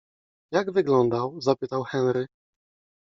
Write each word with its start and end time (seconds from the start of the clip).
-Jak 0.53 0.71
wyglądał?- 0.71 1.35
zapytał 1.41 1.83
Henry. 1.83 2.25